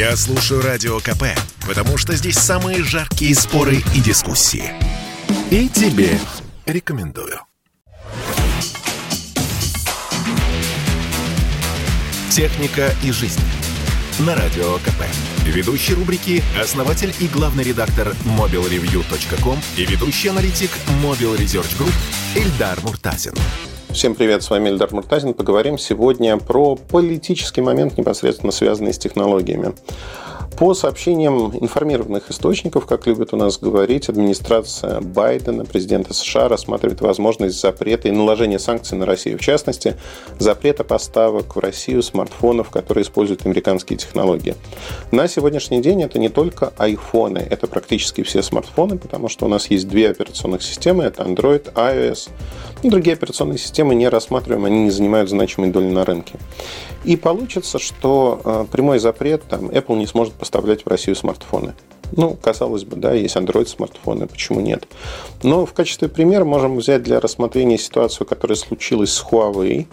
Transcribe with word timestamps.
Я 0.00 0.16
слушаю 0.16 0.62
Радио 0.62 0.98
КП, 0.98 1.24
потому 1.68 1.98
что 1.98 2.16
здесь 2.16 2.38
самые 2.38 2.82
жаркие 2.82 3.34
споры 3.34 3.82
и 3.94 4.00
дискуссии. 4.00 4.72
И 5.50 5.68
тебе 5.68 6.18
рекомендую. 6.64 7.38
«Техника 12.30 12.94
и 13.02 13.12
жизнь» 13.12 13.42
на 14.20 14.34
Радио 14.34 14.78
КП. 14.78 15.04
Ведущий 15.44 15.92
рубрики– 15.92 16.42
основатель 16.58 17.14
и 17.20 17.26
главный 17.26 17.64
редактор 17.64 18.16
mobilreview.com 18.24 19.60
и 19.76 19.84
ведущий 19.84 20.28
аналитик 20.28 20.70
Mobile 21.02 21.36
Research 21.36 21.76
Group 21.76 21.92
Эльдар 22.34 22.80
Муртазин. 22.80 23.34
Всем 23.92 24.14
привет, 24.14 24.44
с 24.44 24.50
вами 24.50 24.68
Эльдар 24.68 24.94
Муртазин. 24.94 25.34
Поговорим 25.34 25.76
сегодня 25.76 26.36
про 26.36 26.76
политический 26.76 27.60
момент, 27.60 27.98
непосредственно 27.98 28.52
связанный 28.52 28.94
с 28.94 28.98
технологиями. 28.98 29.74
По 30.56 30.74
сообщениям 30.74 31.56
информированных 31.58 32.30
источников, 32.30 32.86
как 32.86 33.06
любят 33.08 33.34
у 33.34 33.36
нас 33.36 33.58
говорить, 33.58 34.08
администрация 34.08 35.00
Байдена, 35.00 35.64
президента 35.64 36.14
США, 36.14 36.48
рассматривает 36.48 37.00
возможность 37.00 37.60
запрета 37.60 38.08
и 38.08 38.12
наложения 38.12 38.60
санкций 38.60 38.96
на 38.96 39.06
Россию. 39.06 39.38
В 39.38 39.40
частности, 39.40 39.96
запрета 40.38 40.84
поставок 40.84 41.56
в 41.56 41.58
Россию 41.58 42.02
смартфонов, 42.02 42.70
которые 42.70 43.02
используют 43.02 43.44
американские 43.44 43.98
технологии. 43.98 44.54
На 45.10 45.26
сегодняшний 45.26 45.82
день 45.82 46.02
это 46.02 46.18
не 46.18 46.28
только 46.28 46.72
айфоны, 46.76 47.38
это 47.38 47.66
практически 47.66 48.22
все 48.22 48.42
смартфоны, 48.42 48.98
потому 48.98 49.28
что 49.28 49.46
у 49.46 49.48
нас 49.48 49.68
есть 49.68 49.88
две 49.88 50.10
операционных 50.10 50.62
системы, 50.62 51.04
это 51.04 51.24
Android, 51.24 51.72
iOS. 51.72 52.28
И 52.82 52.88
другие 52.88 53.14
операционные 53.14 53.58
системы 53.58 53.94
не 53.94 54.08
рассматриваем, 54.08 54.64
они 54.64 54.84
не 54.84 54.90
занимают 54.90 55.28
значимой 55.28 55.70
доли 55.70 55.88
на 55.88 56.04
рынке. 56.04 56.38
И 57.04 57.16
получится, 57.16 57.78
что 57.78 58.40
э, 58.42 58.66
прямой 58.70 58.98
запрет, 58.98 59.42
там, 59.48 59.68
Apple 59.68 59.96
не 59.96 60.06
сможет 60.06 60.32
поставлять 60.34 60.84
в 60.84 60.88
Россию 60.88 61.16
смартфоны. 61.16 61.74
Ну, 62.12 62.36
казалось 62.40 62.84
бы, 62.84 62.96
да, 62.96 63.12
есть 63.12 63.36
Android-смартфоны, 63.36 64.26
почему 64.26 64.60
нет? 64.60 64.88
Но 65.42 65.66
в 65.66 65.72
качестве 65.72 66.08
примера 66.08 66.44
можем 66.44 66.76
взять 66.76 67.02
для 67.02 67.20
рассмотрения 67.20 67.78
ситуацию, 67.78 68.26
которая 68.26 68.56
случилась 68.56 69.12
с 69.12 69.22
Huawei. 69.22 69.86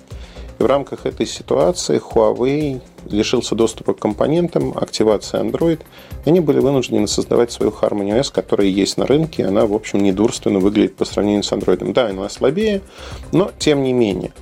И 0.60 0.64
в 0.64 0.66
рамках 0.66 1.06
этой 1.06 1.26
ситуации 1.26 2.02
Huawei 2.02 2.82
лишился 3.10 3.56
доступа 3.56 3.94
к 3.94 4.00
компонентам, 4.00 4.78
активации 4.78 5.40
Android. 5.40 5.82
И 6.26 6.30
они 6.30 6.40
были 6.40 6.60
вынуждены 6.60 7.08
создавать 7.08 7.52
свою 7.52 7.72
Harmony 7.72 8.20
OS, 8.20 8.32
которая 8.34 8.68
есть 8.68 8.98
на 8.98 9.06
рынке. 9.06 9.46
Она, 9.46 9.66
в 9.66 9.74
общем, 9.74 10.02
недурственно 10.02 10.60
выглядит 10.60 10.96
по 10.96 11.06
сравнению 11.06 11.44
с 11.44 11.52
Android. 11.52 11.94
Да, 11.94 12.08
она 12.08 12.30
слабее, 12.30 12.82
но 13.32 13.52
тем 13.60 13.84
не 13.84 13.94
менее– 13.94 14.32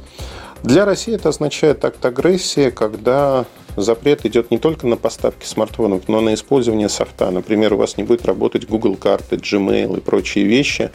для 0.66 0.84
России 0.84 1.14
это 1.14 1.30
означает 1.30 1.86
акт 1.86 2.04
агрессии, 2.04 2.72
когда 2.72 3.46
запрет 3.78 4.26
идет 4.26 4.50
не 4.50 4.58
только 4.58 4.88
на 4.88 4.98
поставки 4.98 5.46
смартфонов, 5.46 6.08
но 6.08 6.22
на 6.22 6.34
использование 6.34 6.90
софта. 6.90 7.30
Например, 7.30 7.76
у 7.76 7.78
вас 7.78 7.98
не 7.98 8.04
будет 8.04 8.26
работать 8.26 8.68
Google 8.68 8.96
карты, 8.96 9.36
Gmail 9.36 9.96
и 9.96 10.02
прочие 10.02 10.46
вещи. 10.46 10.90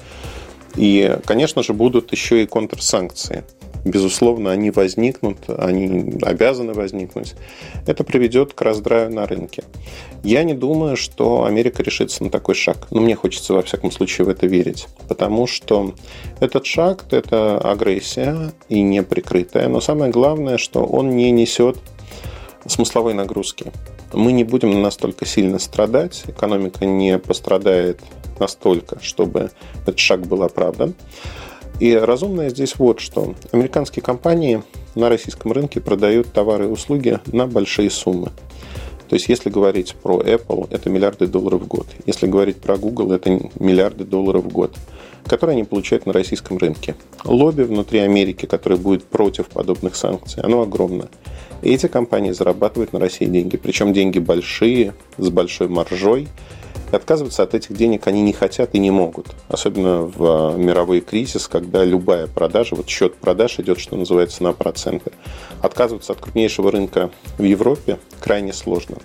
И, 0.75 1.17
конечно 1.25 1.63
же, 1.63 1.73
будут 1.73 2.11
еще 2.11 2.43
и 2.43 2.47
контрсанкции 2.47 3.45
безусловно, 3.85 4.51
они 4.51 4.71
возникнут, 4.71 5.39
они 5.49 6.19
обязаны 6.23 6.73
возникнуть, 6.73 7.35
это 7.87 8.05
приведет 8.05 8.53
к 8.53 8.63
раздраю 8.63 9.11
на 9.11 9.27
рынке. 9.27 9.65
Я 10.23 10.43
не 10.43 10.55
думаю, 10.55 10.97
что 10.97 11.45
Америка 11.45 11.83
решится 11.83 12.23
на 12.23 12.31
такой 12.31 12.55
шаг. 12.55 12.89
Но 12.91 13.01
мне 13.01 13.15
хочется, 13.15 13.55
во 13.55 13.63
всяком 13.63 13.91
случае, 13.91 14.27
в 14.27 14.29
это 14.29 14.47
верить. 14.47 14.87
Потому 15.09 15.47
что 15.47 15.95
этот 16.41 16.67
шаг– 16.67 17.05
это 17.11 17.59
агрессия 17.59 18.53
и 18.69 18.83
неприкрытая. 18.83 19.69
Но 19.69 19.81
самое 19.81 20.11
главное, 20.11 20.59
что 20.59 20.85
он 20.85 21.17
не 21.17 21.31
несет 21.31 21.79
смысловой 22.67 23.15
нагрузки. 23.15 23.73
Мы 24.13 24.33
не 24.33 24.45
будем 24.45 24.83
настолько 24.83 25.25
сильно 25.25 25.59
страдать, 25.59 26.25
экономика 26.27 26.85
не 26.85 27.19
пострадает 27.19 28.01
настолько, 28.39 28.99
чтобы 29.03 29.51
этот 29.83 29.99
шаг 29.99 30.27
был 30.27 30.43
оправдан. 30.43 30.95
И 31.81 31.95
разумное 31.95 32.51
здесь 32.51 32.79
вот 32.79 33.01
что. 33.01 33.35
Американские 33.53 34.03
компании 34.03 34.63
на 34.95 35.09
российском 35.09 35.51
рынке 35.51 35.81
продают 35.81 36.31
товары 36.31 36.67
и 36.67 36.69
услуги 36.69 37.19
на 37.33 37.47
большие 37.47 37.89
суммы. 37.89 38.31
То 39.09 39.15
есть, 39.15 39.29
если 39.31 39.49
говорить 39.49 39.95
про 39.95 40.21
Apple, 40.21 40.69
это 40.71 40.91
миллиарды 40.91 41.27
долларов 41.27 41.63
в 41.63 41.67
год. 41.67 41.87
Если 42.05 42.27
говорить 42.27 42.59
про 42.59 42.77
Google, 42.77 43.13
это 43.13 43.31
миллиарды 43.59 44.05
долларов 44.05 44.45
в 44.45 44.49
год, 44.49 44.77
которые 45.25 45.55
они 45.55 45.65
получают 45.65 46.05
на 46.05 46.13
российском 46.13 46.59
рынке. 46.59 46.95
Лобби 47.25 47.63
внутри 47.63 48.01
Америки, 48.01 48.45
которое 48.45 48.77
будет 48.77 49.05
против 49.05 49.47
подобных 49.47 49.97
санкций, 49.97 50.43
оно 50.43 50.61
огромное. 50.61 51.09
И 51.63 51.73
эти 51.73 51.89
компании 51.89 52.31
зарабатывают 52.33 52.93
на 52.93 53.01
России 53.01 53.25
деньги. 53.25 53.57
Причем 53.57 53.95
деньги 53.95 54.19
большие, 54.19 54.95
с 55.17 55.31
большой 55.31 55.69
маржой– 55.69 56.29
и 56.91 56.97
отказываться 56.97 57.43
от 57.43 57.55
этих 57.55 57.77
денег 57.77 58.07
они 58.07 58.23
не 58.23 58.33
хотят 58.33 58.75
и 58.75 58.79
не 58.79 58.91
могут. 58.91 59.29
Особенно 59.49 60.03
в 60.03 60.17
а, 60.21 60.57
мировой 60.57 61.01
кризис, 61.01 61.47
когда 61.47 61.85
любая 61.85 62.27
продажа, 62.27 62.75
вот 62.75 62.89
счет 62.89 63.17
продаж 63.17 63.59
идет, 63.61 63.79
что 63.79 63.97
называется, 63.97 64.43
на 64.43 64.53
проценты. 64.53 65.13
Отказываться 65.63 66.13
от 66.13 66.21
крупнейшего 66.21 66.71
рынка 66.71 67.11
в 67.39 67.43
Европе 67.43 67.99
крайне 68.21 68.53
сложно. 68.53 68.97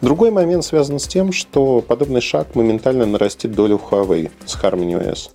Другой 0.00 0.30
момент 0.30 0.64
связан 0.64 1.00
с 1.00 1.08
тем, 1.08 1.32
что 1.32 1.80
подобный 1.80 2.20
шаг 2.20 2.54
моментально 2.54 3.04
нарастит 3.04 3.52
долю 3.52 3.80
Huawei 3.90 4.30
с 4.46 4.54
Harmony 4.54 4.94
OS. 4.94 5.30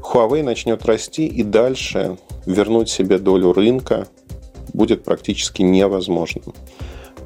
Huawei 0.00 0.44
начнет 0.44 0.84
расти 0.84 1.26
и 1.26 1.42
дальше 1.42 2.18
вернуть 2.46 2.88
себе 2.88 3.18
долю 3.18 3.52
рынка 3.52 4.06
будет 4.72 5.02
практически 5.02 5.62
невозможным. 5.62 6.54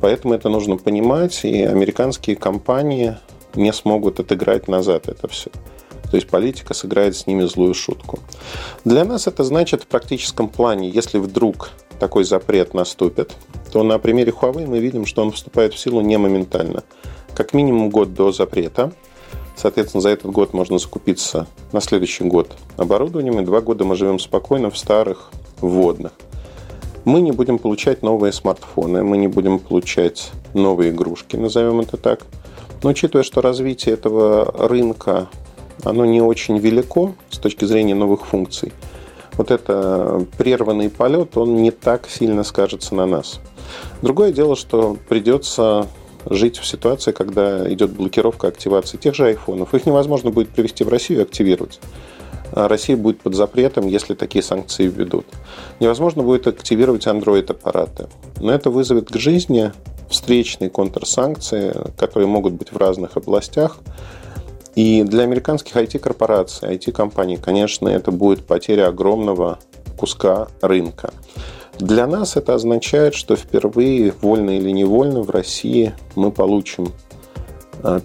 Поэтому 0.01 0.33
это 0.33 0.49
нужно 0.49 0.77
понимать, 0.77 1.45
и 1.45 1.63
американские 1.63 2.37
компании 2.37 3.17
не 3.59 3.73
смогут 3.73 4.21
отыграть 4.21 4.69
назад 4.69 5.09
это 5.09 5.29
все. 5.29 5.51
То 6.11 6.17
есть 6.17 6.29
политика 6.29 6.73
сыграет 6.73 7.17
с 7.17 7.27
ними 7.27 7.45
злую 7.45 7.75
шутку. 7.75 8.19
Для 8.85 9.05
нас 9.05 9.27
это 9.27 9.45
значит 9.45 9.83
в 9.83 9.87
практическом 9.87 10.49
плане, 10.49 10.89
если 10.89 11.19
вдруг 11.19 11.71
такой 12.01 12.25
запрет 12.25 12.73
наступит, 12.73 13.33
то 13.73 13.83
на 13.83 13.99
примере 13.99 14.33
Huawei 14.33 14.67
мы 14.67 14.79
видим, 14.79 15.05
что 15.05 15.23
он 15.23 15.33
вступает 15.33 15.75
в 15.75 15.79
силу 15.79 16.01
не 16.01 16.17
моментально. 16.17 16.83
Как 17.35 17.53
минимум 17.53 17.91
год 17.91 18.15
до 18.15 18.33
запрета. 18.33 18.93
Соответственно, 19.55 20.01
за 20.01 20.11
этот 20.11 20.31
год 20.31 20.55
можно 20.55 20.79
закупиться 20.79 21.49
на 21.73 21.81
следующий 21.81 22.25
год 22.25 22.53
оборудованием, 22.77 23.41
и 23.41 23.45
два 23.45 23.61
года 23.61 23.85
мы 23.85 23.97
живем 23.97 24.21
спокойно 24.21 24.71
в 24.71 24.79
старых 24.79 25.31
вводных. 25.61 26.13
Мы 27.05 27.21
не 27.21 27.33
будем 27.33 27.59
получать 27.59 28.03
новые 28.03 28.33
смартфоны, 28.33 29.03
мы 29.03 29.17
не 29.17 29.27
будем 29.27 29.59
получать 29.59 30.31
новые 30.55 30.91
игрушки, 30.91 31.35
назовем 31.37 31.81
это 31.81 31.97
так– 31.97 32.25
но 32.83 32.91
учитывая, 32.91 33.23
что 33.23 33.41
развитие 33.41 33.95
этого 33.95 34.69
рынка, 34.69 35.29
оно 35.85 36.05
не 36.05 36.21
очень 36.21 36.59
велико 36.59 37.15
с 37.31 37.39
точки 37.39 37.65
зрения 37.65 37.95
новых 37.95 38.27
функций, 38.27 38.73
вот 39.37 39.51
это 39.51 40.27
прерванный 40.37 40.91
полет, 40.91 41.37
он 41.37 41.63
не 41.63 41.71
так 41.71 42.09
сильно 42.09 42.43
скажется 42.43 42.95
на 42.95 43.07
нас. 43.07 43.41
Другое 44.03 44.33
дело, 44.33 44.57
что 44.57 44.97
придется 45.09 45.87
жить 46.29 46.59
в 46.59 46.67
ситуации, 46.67 47.13
когда 47.13 47.73
идет 47.73 47.93
блокировка 47.93 48.49
активации 48.49 48.97
тех 48.97 49.15
же 49.15 49.27
айфонов. 49.27 49.75
Их 49.75 49.87
невозможно 49.87 50.31
будет 50.31 50.49
привести 50.49 50.85
в 50.85 50.89
Россию 50.89 51.21
и 51.21 51.23
активировать. 51.23 51.81
А 52.53 52.67
Россия 52.67 52.97
будет 52.97 53.21
под 53.21 53.35
запретом, 53.35 53.87
если 53.87 54.15
такие 54.15 54.43
санкции 54.43 54.87
введут. 54.87 55.27
Невозможно 55.81 56.23
будет 56.23 56.47
активировать 56.47 57.07
Android-аппараты. 57.07 58.09
Но 58.41 58.53
это 58.53 58.71
вызовет 58.71 59.11
к 59.11 59.17
жизни 59.17 59.73
встречные 60.09 60.71
контрсанкции, 60.71 61.75
которые 61.97 62.29
могут 62.29 62.55
быть 62.55 62.73
в 62.73 62.77
разных 62.77 63.17
областях. 63.17 63.79
И 64.75 65.03
для 65.03 65.25
американских 65.25 65.77
IT-корпораций, 65.77 66.77
IT-компаний, 66.77 67.37
конечно, 67.37 67.89
это 67.89 68.13
будет 68.13 68.47
потеря 68.47 68.89
огромного 68.89 69.59
куска 69.97 70.49
рынка. 70.61 71.13
Для 71.79 72.07
нас 72.07 72.37
это 72.37 72.55
означает, 72.55 73.15
что 73.15 73.37
впервые, 73.37 74.13
вольно 74.21 74.51
или 74.57 74.71
невольно, 74.71 75.23
в 75.23 75.31
России 75.31 75.95
мы 76.17 76.33
получим 76.33 76.93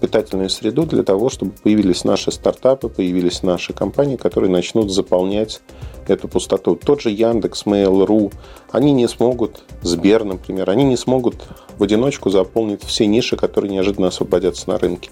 питательную 0.00 0.50
среду 0.50 0.84
для 0.84 1.02
того, 1.02 1.30
чтобы 1.30 1.52
появились 1.62 2.04
наши 2.04 2.30
стартапы, 2.30 2.88
появились 2.88 3.42
наши 3.42 3.72
компании, 3.72 4.16
которые 4.16 4.50
начнут 4.50 4.92
заполнять 4.92 5.60
эту 6.06 6.28
пустоту. 6.28 6.76
Тот 6.76 7.00
же 7.00 7.10
Яндекс, 7.10 7.64
Mail.ru, 7.66 8.32
они 8.70 8.92
не 8.92 9.08
смогут, 9.08 9.64
Сбер, 9.82 10.24
например, 10.24 10.70
они 10.70 10.84
не 10.84 10.96
смогут 10.96 11.36
в 11.78 11.82
одиночку 11.82 12.30
заполнить 12.30 12.82
все 12.84 13.06
ниши, 13.06 13.36
которые 13.36 13.72
неожиданно 13.72 14.08
освободятся 14.08 14.70
на 14.70 14.78
рынке. 14.78 15.10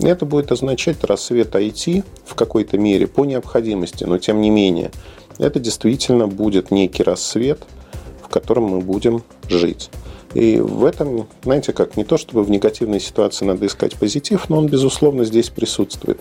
Это 0.00 0.24
будет 0.26 0.50
означать 0.50 1.04
рассвет 1.04 1.54
IT 1.54 2.04
в 2.24 2.34
какой-то 2.34 2.78
мере 2.78 3.06
по 3.06 3.24
необходимости, 3.24 4.04
но 4.04 4.18
тем 4.18 4.40
не 4.40 4.50
менее, 4.50 4.90
это 5.38 5.60
действительно 5.60 6.26
будет 6.26 6.70
некий 6.70 7.02
рассвет, 7.02 7.62
в 8.22 8.28
котором 8.28 8.64
мы 8.64 8.80
будем 8.80 9.22
жить. 9.48 9.90
И 10.34 10.58
в 10.58 10.84
этом, 10.84 11.28
знаете 11.44 11.72
как, 11.72 11.96
не 11.96 12.04
то 12.04 12.18
чтобы 12.18 12.42
в 12.42 12.50
негативной 12.50 13.00
ситуации 13.00 13.44
надо 13.44 13.66
искать 13.66 13.94
позитив, 13.94 14.48
но 14.48 14.58
он, 14.58 14.66
безусловно, 14.66 15.24
здесь 15.24 15.48
присутствует. 15.48 16.20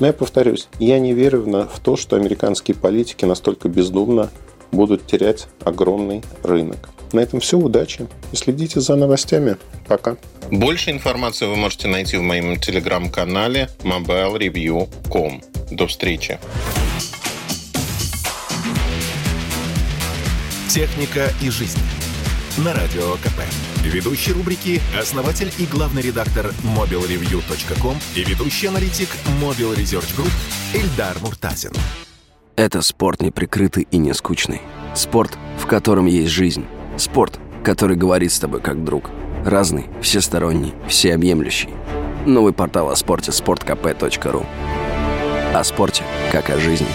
Но 0.00 0.06
я 0.06 0.12
повторюсь, 0.12 0.68
я 0.78 0.98
не 0.98 1.14
верю 1.14 1.42
в 1.42 1.80
то, 1.80 1.96
что 1.96 2.16
американские 2.16 2.76
политики 2.76 3.24
настолько 3.24 3.68
бездумно 3.68 4.30
будут 4.70 5.06
терять 5.06 5.46
огромный 5.64 6.22
рынок. 6.42 6.90
На 7.12 7.20
этом 7.20 7.40
все. 7.40 7.56
Удачи 7.56 8.08
и 8.32 8.36
следите 8.36 8.80
за 8.80 8.96
новостями. 8.96 9.56
Пока. 9.86 10.16
Больше 10.50 10.90
информации 10.90 11.46
вы 11.46 11.56
можете 11.56 11.86
найти 11.86 12.16
в 12.16 12.22
моем 12.22 12.58
телеграм-канале 12.58 13.70
mobilereview.com. 13.84 15.42
До 15.70 15.86
встречи. 15.86 16.38
Техника 20.68 21.30
и 21.40 21.50
жизнь. 21.50 21.78
На 22.58 22.72
радио 22.72 23.14
КП. 23.14 23.40
Ведущий 23.82 24.32
рубрики– 24.32 24.80
основатель 25.00 25.50
и 25.58 25.66
главный 25.66 26.02
редактор 26.02 26.54
mobilreview.com 26.62 27.96
и 28.14 28.22
ведущий 28.22 28.68
аналитик 28.68 29.08
Mobile 29.42 29.76
Research 29.76 30.16
Group 30.16 30.30
Эльдар 30.72 31.16
Муртазин. 31.20 31.72
Это 32.54 32.80
спорт 32.82 33.22
неприкрытый 33.22 33.88
и 33.90 33.96
не 33.96 34.14
скучный. 34.14 34.60
Спорт, 34.94 35.36
в 35.58 35.66
котором 35.66 36.06
есть 36.06 36.30
жизнь. 36.30 36.64
Спорт, 36.96 37.40
который 37.64 37.96
говорит 37.96 38.30
с 38.30 38.38
тобой 38.38 38.60
как 38.60 38.84
друг. 38.84 39.10
Разный, 39.44 39.86
всесторонний, 40.00 40.74
всеобъемлющий. 40.86 41.70
Новый 42.24 42.52
портал 42.52 42.88
о 42.88 42.94
спорте– 42.94 43.30
sportkp.ru 43.32 44.46
О 45.52 45.64
спорте, 45.64 46.04
как 46.30 46.50
о 46.50 46.60
жизни. 46.60 46.86